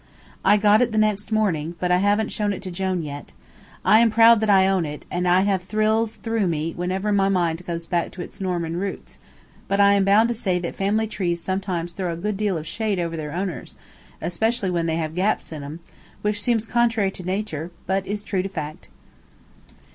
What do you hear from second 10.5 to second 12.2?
that family trees sometimes throw a